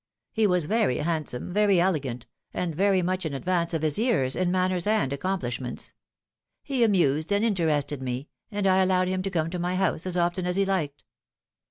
He 0.31 0.47
was 0.47 0.65
very 0.65 0.97
handsome, 0.97 1.53
very 1.53 1.79
elegant, 1.79 2.25
and 2.55 2.73
very 2.73 3.03
much 3.03 3.23
in 3.23 3.35
advance 3.35 3.71
of 3.75 3.83
his 3.83 3.99
years 3.99 4.35
in 4.35 4.51
manners 4.51 4.87
and 4.87 5.11
acomplishments. 5.13 5.91
He 6.63 6.83
amused 6.83 7.31
and 7.31 7.45
interested 7.45 8.01
me, 8.01 8.27
and 8.49 8.65
I 8.65 8.79
allowed 8.81 9.09
him 9.09 9.21
to 9.21 9.29
come 9.29 9.51
to 9.51 9.59
my 9.59 9.75
house 9.75 10.07
as 10.07 10.17
often 10.17 10.47
as 10.47 10.55
he 10.55 10.65
liked." 10.65 11.03